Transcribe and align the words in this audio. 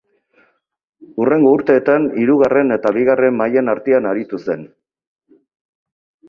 Hurrengo 1.23 1.51
urteetan 1.57 2.07
hirugarren 2.21 2.77
eta 2.77 2.93
bigarren 2.97 3.37
mailen 3.43 3.73
artean 3.75 4.09
aritu 4.13 4.41
zen. 4.49 4.65